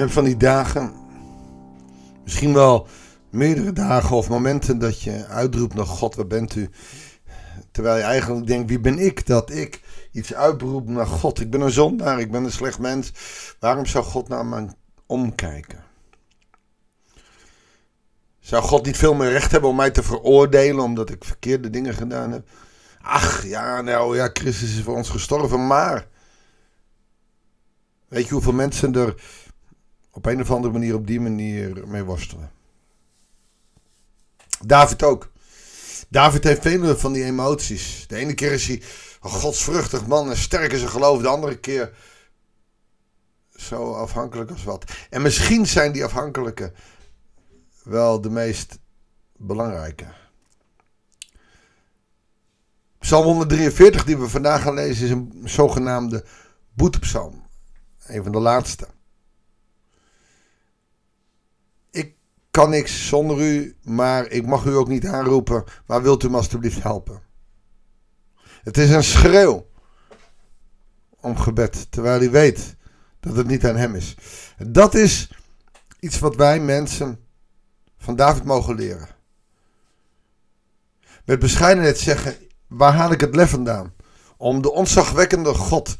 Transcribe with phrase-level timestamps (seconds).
[0.00, 0.94] hebt van die dagen,
[2.24, 2.86] misschien wel
[3.30, 6.70] meerdere dagen of momenten dat je uitroept naar God, waar bent u?
[7.70, 9.80] Terwijl je eigenlijk denkt, wie ben ik dat ik
[10.12, 11.40] iets uitroep naar God?
[11.40, 13.12] Ik ben een zondaar, ik ben een slecht mens.
[13.58, 14.66] Waarom zou God naar me
[15.06, 15.84] omkijken?
[18.40, 21.94] Zou God niet veel meer recht hebben om mij te veroordelen omdat ik verkeerde dingen
[21.94, 22.48] gedaan heb?
[23.02, 26.08] Ach ja, nou ja, Christus is voor ons gestorven, maar.
[28.08, 29.14] Weet je hoeveel mensen er
[30.20, 32.50] op een of andere manier op die manier mee worstelen?
[34.66, 35.30] David ook.
[36.08, 38.04] David heeft vele van die emoties.
[38.06, 38.82] De ene keer is hij
[39.22, 41.22] een godsvruchtig man en sterk in zijn geloof.
[41.22, 41.92] De andere keer
[43.56, 44.84] zo afhankelijk als wat.
[45.10, 46.72] En misschien zijn die afhankelijke
[47.82, 48.78] wel de meest
[49.36, 50.06] belangrijke.
[52.98, 56.24] Psalm 143 die we vandaag gaan lezen is een zogenaamde
[56.72, 57.48] boetepsalm.
[58.06, 58.88] Een van de laatste.
[61.90, 62.14] Ik
[62.50, 65.64] kan niks zonder u, maar ik mag u ook niet aanroepen.
[65.86, 67.22] Maar wilt u me alstublieft helpen?
[68.62, 69.66] Het is een schreeuw
[71.20, 72.76] om gebed, terwijl hij weet
[73.20, 74.14] dat het niet aan hem is.
[74.58, 75.30] Dat is
[76.00, 77.24] iets wat wij mensen
[77.98, 79.08] van David mogen leren.
[81.24, 83.94] Met bescheidenheid zeggen, waar haal ik het lef vandaan?
[84.36, 85.96] Om de ontzagwekkende God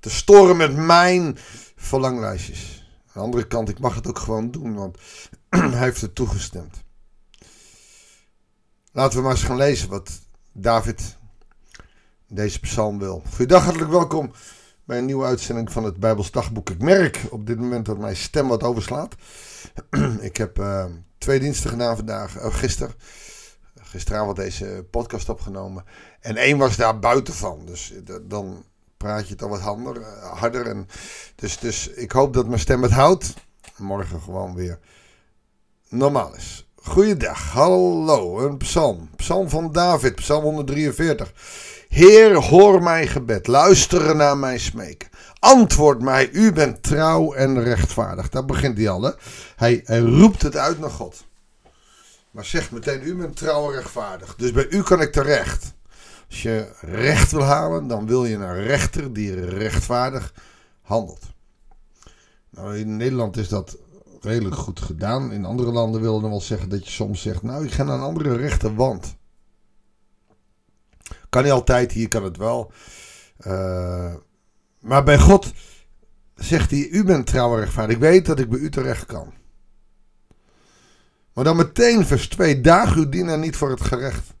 [0.00, 1.38] te storen met mijn
[1.76, 2.71] verlanglijstjes.
[3.12, 4.96] Aan de andere kant, ik mag het ook gewoon doen, want
[5.48, 6.82] hij heeft het toegestemd.
[8.92, 10.20] Laten we maar eens gaan lezen wat
[10.52, 11.16] David
[12.28, 13.22] deze psalm wil.
[13.28, 14.32] Goedendag, hartelijk welkom
[14.84, 16.70] bij een nieuwe uitzending van het Bijbels Dagboek.
[16.70, 19.14] Ik merk op dit moment dat mijn stem wat overslaat.
[20.20, 20.84] ik heb uh,
[21.18, 22.94] twee diensten gedaan vandaag, uh, gisteren.
[23.80, 25.84] Gisteravond deze podcast opgenomen.
[26.20, 27.66] En één was daar buiten van.
[27.66, 28.64] Dus dan
[29.02, 30.02] praat je toch wat harder.
[30.20, 30.88] harder en
[31.34, 33.34] dus, dus ik hoop dat mijn stem het houdt.
[33.76, 34.78] Morgen gewoon weer
[35.88, 36.66] normaal is.
[36.82, 39.10] Goeiedag, hallo, een psalm.
[39.16, 41.32] Psalm van David, psalm 143.
[41.88, 45.08] Heer, hoor mijn gebed, luister naar mijn smeken.
[45.38, 48.28] Antwoord mij, u bent trouw en rechtvaardig.
[48.28, 49.10] Daar begint hij al, hè?
[49.56, 51.24] Hij, hij roept het uit naar God.
[52.30, 54.34] Maar zegt meteen, u bent trouw en rechtvaardig.
[54.36, 55.72] Dus bij u kan ik terecht.
[56.32, 60.34] Als je recht wil halen, dan wil je een rechter die rechtvaardig
[60.82, 61.32] handelt.
[62.50, 63.78] Nou, in Nederland is dat
[64.20, 65.32] redelijk goed gedaan.
[65.32, 67.94] In andere landen willen we wel zeggen dat je soms zegt, nou, ik ga naar
[67.94, 69.16] een andere rechter, want...
[71.28, 72.72] Kan niet altijd, hier kan het wel.
[73.46, 74.14] Uh,
[74.80, 75.52] maar bij God
[76.34, 77.94] zegt hij, u bent trouw rechtvaardig.
[77.94, 79.32] Ik weet dat ik bij u terecht kan.
[81.32, 84.34] Maar dan meteen vers 2, daag uw dienaar niet voor het gerecht.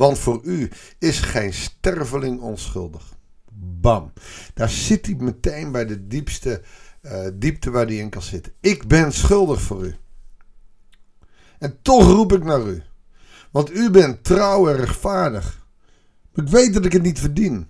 [0.00, 3.14] Want voor u is geen sterveling onschuldig.
[3.52, 4.12] Bam.
[4.54, 6.62] Daar zit hij meteen bij de diepste
[7.02, 8.52] uh, diepte waar hij in kan zitten.
[8.60, 9.96] Ik ben schuldig voor u.
[11.58, 12.82] En toch roep ik naar u.
[13.50, 15.66] Want u bent trouw en rechtvaardig.
[16.34, 17.68] Ik weet dat ik het niet verdien.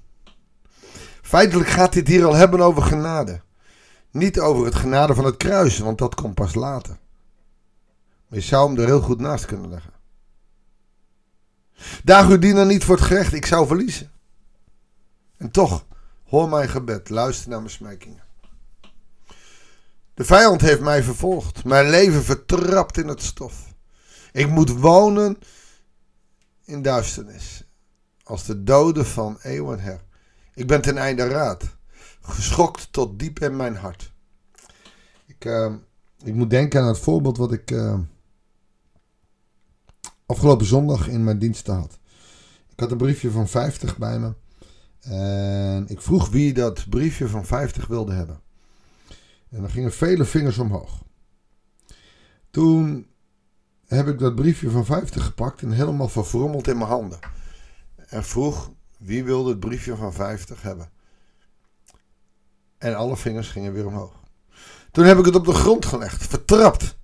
[1.23, 3.41] Feitelijk gaat dit hier al hebben over genade.
[4.11, 6.99] Niet over het genade van het kruis, want dat komt pas later.
[8.29, 10.00] Maar je zou hem er heel goed naast kunnen leggen.
[12.05, 14.11] Daag uw dienaar niet voor het gerecht, ik zou verliezen.
[15.37, 15.87] En toch,
[16.25, 18.23] hoor mijn gebed, luister naar mijn smekingen.
[20.15, 23.75] De vijand heeft mij vervolgd, mijn leven vertrapt in het stof.
[24.33, 25.39] Ik moet wonen
[26.65, 27.65] in duisternis,
[28.23, 30.01] als de doden van eeuwen her.
[30.55, 31.65] Ik ben ten einde raad,
[32.21, 34.13] geschokt tot diep in mijn hart.
[35.27, 35.73] Ik, uh,
[36.25, 37.99] ik moet denken aan het voorbeeld wat ik uh,
[40.31, 41.99] afgelopen zondag in mijn diensten had.
[42.73, 44.35] Ik had een briefje van 50 bij me.
[45.01, 48.41] En ik vroeg wie dat briefje van 50 wilde hebben.
[49.51, 51.03] En dan gingen vele vingers omhoog.
[52.51, 53.07] Toen
[53.87, 57.19] heb ik dat briefje van 50 gepakt en helemaal verfrommeld in mijn handen.
[58.07, 60.91] En vroeg wie wilde het briefje van 50 hebben.
[62.79, 64.13] En alle vingers gingen weer omhoog.
[64.91, 66.99] Toen heb ik het op de grond gelegd, vertrapt.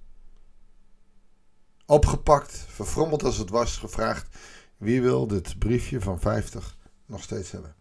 [1.87, 4.37] Opgepakt, verfrommeld als het was, gevraagd
[4.77, 7.75] wie wil dit briefje van 50 nog steeds hebben.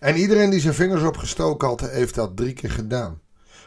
[0.00, 3.20] En iedereen die zijn vingers opgestoken had, heeft dat drie keer gedaan.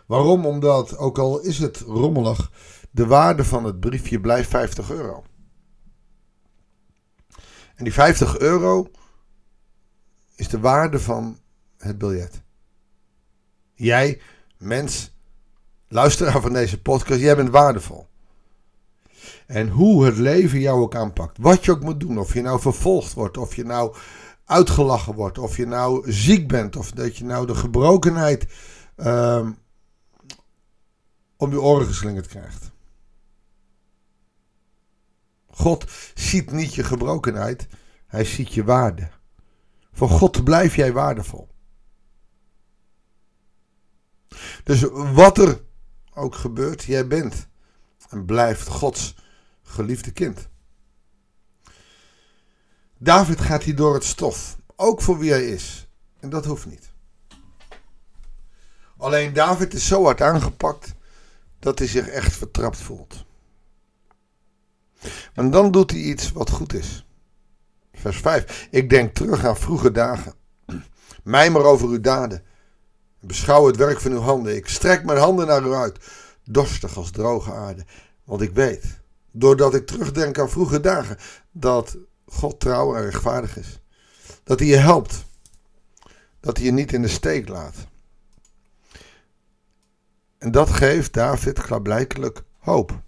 [0.05, 0.45] Waarom?
[0.45, 2.51] Omdat, ook al is het rommelig,
[2.91, 5.23] de waarde van het briefje blijft 50 euro.
[7.75, 8.91] En die 50 euro
[10.35, 11.39] is de waarde van
[11.77, 12.41] het biljet.
[13.73, 14.21] Jij,
[14.57, 15.15] mens,
[15.87, 18.07] luisteraar van deze podcast, jij bent waardevol.
[19.47, 21.37] En hoe het leven jou ook aanpakt.
[21.41, 22.19] Wat je ook moet doen.
[22.19, 23.37] Of je nou vervolgd wordt.
[23.37, 23.95] Of je nou
[24.45, 25.37] uitgelachen wordt.
[25.37, 26.75] Of je nou ziek bent.
[26.75, 28.47] Of dat je nou de gebrokenheid.
[28.97, 29.47] Uh,
[31.37, 32.71] om je oren geslingerd krijgt.
[35.47, 37.67] God ziet niet je gebrokenheid,
[38.07, 39.09] hij ziet je waarde.
[39.91, 41.49] Voor God blijf jij waardevol.
[44.63, 44.81] Dus
[45.13, 45.61] wat er
[46.13, 47.47] ook gebeurt, jij bent
[48.09, 49.15] en blijft Gods
[49.73, 50.47] geliefde kind.
[52.97, 55.87] David gaat hier door het stof, ook voor wie hij is.
[56.19, 56.91] En dat hoeft niet.
[58.97, 60.93] Alleen David is zo hard aangepakt
[61.59, 63.25] dat hij zich echt vertrapt voelt.
[65.33, 67.05] En dan doet hij iets wat goed is.
[67.93, 68.67] Vers 5.
[68.71, 70.33] Ik denk terug aan vroege dagen.
[71.23, 72.43] Mij maar over uw daden.
[73.19, 74.55] Beschouw het werk van uw handen.
[74.55, 75.97] Ik strek mijn handen naar u uit.
[76.43, 77.85] Dorstig als droge aarde.
[78.23, 79.01] Want ik weet,
[79.33, 81.17] doordat ik terugdenk aan vroege dagen,
[81.51, 83.79] dat God trouw en rechtvaardig is.
[84.43, 85.25] Dat hij je helpt.
[86.39, 87.75] Dat hij je niet in de steek laat.
[90.37, 93.01] En dat geeft David klaarblijkelijk hoop.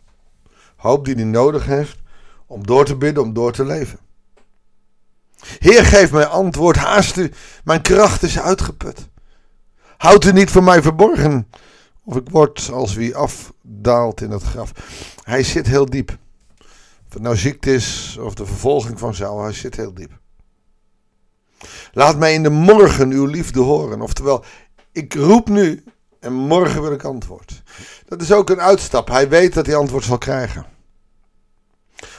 [0.75, 1.97] Hoop die hij nodig heeft
[2.45, 3.99] om door te bidden, om door te leven.
[5.59, 7.31] Heer, geef mij antwoord, haast u,
[7.63, 9.07] mijn kracht is uitgeput.
[9.97, 11.49] Houd u niet voor mij verborgen,
[12.05, 14.71] of ik word als wie afdaalt in het graf.
[15.23, 16.17] Hij zit heel diep.
[17.07, 20.19] Of het nou ziekte is of de vervolging van Saul, hij zit heel diep.
[21.91, 24.01] Laat mij in de morgen uw liefde horen.
[24.01, 24.43] Oftewel,
[24.91, 25.83] ik roep nu
[26.19, 27.63] en morgen wil ik antwoord.
[28.05, 29.07] Dat is ook een uitstap.
[29.07, 30.65] Hij weet dat hij antwoord zal krijgen.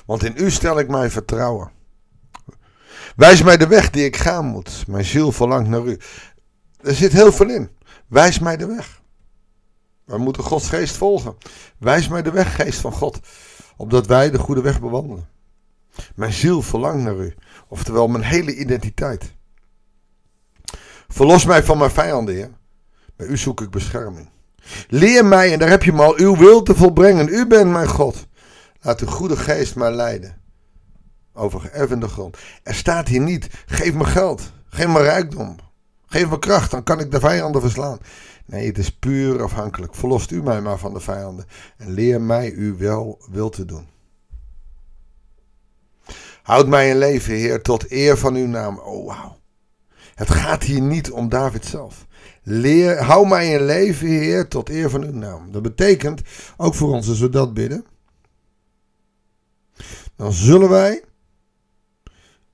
[0.07, 1.71] Want in u stel ik mijn vertrouwen.
[3.17, 4.85] Wijs mij de weg die ik gaan moet.
[4.87, 5.99] Mijn ziel verlangt naar u.
[6.81, 7.71] Er zit heel veel in.
[8.07, 8.96] Wijs mij de weg.
[10.07, 11.37] Wij moeten Gods geest volgen.
[11.79, 13.21] Wijs mij de weg, geest van God.
[13.77, 15.29] Opdat wij de goede weg bewandelen.
[16.15, 17.35] Mijn ziel verlangt naar u.
[17.69, 19.35] Oftewel mijn hele identiteit.
[21.09, 22.51] Verlos mij van mijn vijanden, Heer.
[23.17, 24.29] Bij u zoek ik bescherming.
[24.89, 27.29] Leer mij, en daar heb je hem al, uw wil te volbrengen.
[27.29, 28.27] U bent mijn God.
[28.81, 30.41] Laat uw goede geest mij leiden.
[31.33, 32.37] Over geërvende grond.
[32.63, 34.53] Er staat hier niet, geef me geld.
[34.69, 35.57] Geef me rijkdom.
[36.17, 37.99] Geef me kracht, dan kan ik de vijanden verslaan.
[38.47, 39.95] Nee, het is puur afhankelijk.
[39.95, 41.45] Verlost u mij maar van de vijanden.
[41.77, 43.87] En leer mij uw wel wil te doen.
[46.43, 48.79] Houd mij in leven, Heer, tot eer van uw naam.
[48.79, 49.39] Oh, wauw.
[50.15, 52.07] Het gaat hier niet om David zelf.
[52.43, 55.53] Leer, hou mij in leven, Heer, tot eer van uw naam.
[55.53, 56.21] Dat betekent,
[56.57, 57.85] ook voor ons als we dat bidden,
[60.17, 61.05] dan zullen wij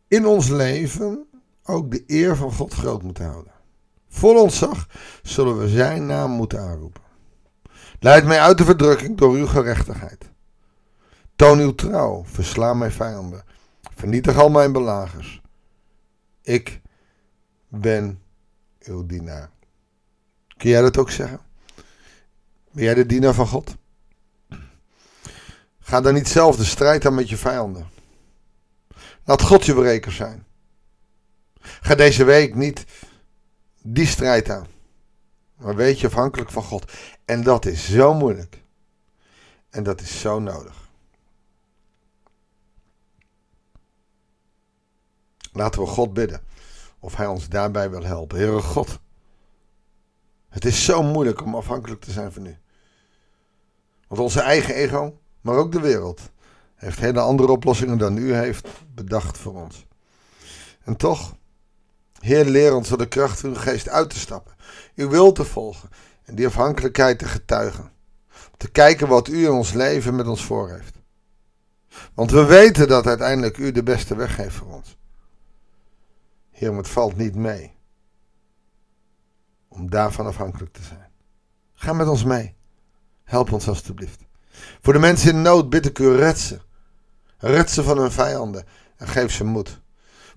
[0.08, 1.26] in ons leven
[1.62, 3.51] ook de eer van God groot moeten houden.
[4.12, 4.88] Vol ontzag
[5.23, 7.03] zullen we zijn naam moeten aanroepen.
[8.00, 10.31] Leid mij uit de verdrukking door uw gerechtigheid.
[11.37, 13.44] Toon uw trouw, versla mijn vijanden,
[13.94, 15.41] vernietig al mijn belagers.
[16.43, 16.81] Ik
[17.69, 18.23] ben
[18.81, 19.50] uw dienaar.
[20.56, 21.41] Kun jij dat ook zeggen?
[22.73, 23.76] Ben jij de dienaar van God?
[25.81, 27.88] Ga dan niet zelf de strijd aan met je vijanden.
[29.25, 30.47] Laat God je bereker zijn.
[31.61, 32.85] Ga deze week niet
[33.82, 34.67] die strijd aan.
[35.56, 36.93] Maar weet je afhankelijk van God.
[37.25, 38.62] En dat is zo moeilijk.
[39.70, 40.90] En dat is zo nodig.
[45.52, 46.43] Laten we God bidden.
[46.98, 48.39] Of Hij ons daarbij wil helpen.
[48.39, 49.01] Heere God.
[50.48, 52.58] Het is zo moeilijk om afhankelijk te zijn van u.
[54.08, 56.31] Want onze eigen ego, maar ook de wereld,
[56.74, 59.86] heeft hele andere oplossingen dan u heeft bedacht voor ons.
[60.84, 61.34] En toch,
[62.22, 64.55] Heer, leer ons door de kracht van uw geest uit te stappen,
[64.94, 65.91] uw wil te volgen
[66.24, 67.84] en die afhankelijkheid te getuigen.
[68.31, 70.94] Om te kijken wat u in ons leven met ons voor heeft.
[72.14, 74.96] Want we weten dat uiteindelijk u de beste weg heeft voor ons.
[76.50, 77.74] Heer, het valt niet mee
[79.69, 81.10] om daarvan afhankelijk te zijn.
[81.72, 82.55] Ga met ons mee.
[83.24, 84.20] Help ons alstublieft.
[84.81, 86.60] Voor de mensen in nood bid ik u, red ze.
[87.38, 88.64] Red ze van hun vijanden
[88.96, 89.81] en geef ze moed.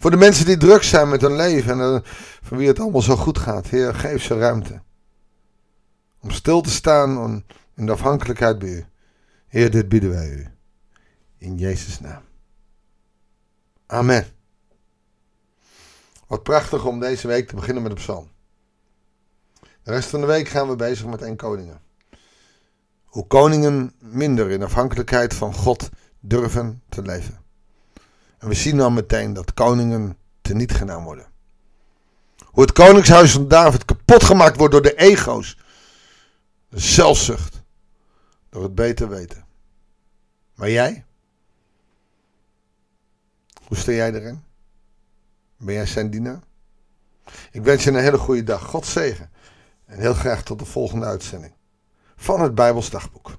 [0.06, 2.00] Voor de mensen die druk zijn met hun leven en uh,
[2.42, 4.82] van wie het allemaal zo goed gaat, Heer, geef ze ruimte.
[6.22, 7.44] Om stil te staan
[7.76, 8.86] in de afhankelijkheid bij u.
[9.48, 10.48] Heer, dit bieden wij u.
[11.38, 12.22] In Jezus' naam.
[13.86, 14.26] Amen.
[16.28, 18.32] Wat prachtig om deze week te beginnen met een psalm.
[19.84, 21.82] De rest van de week gaan we bezig met één koningen.
[23.04, 27.45] Hoe koningen minder in afhankelijkheid van God durven te leven.
[28.46, 31.28] En we zien dan meteen dat koningen teniet gedaan worden.
[32.46, 35.58] Hoe het koningshuis van David kapot gemaakt wordt door de ego's.
[36.70, 37.64] De zelfzucht.
[38.50, 39.46] Door het beter weten.
[40.56, 41.06] Maar jij?
[43.68, 44.44] Hoe sta jij erin?
[45.58, 46.44] Ben jij zijn?
[47.52, 48.64] Ik wens je een hele goede dag.
[48.64, 49.32] God zegen.
[49.86, 51.54] En heel graag tot de volgende uitzending
[52.16, 53.38] van het Bijbelsdagboek.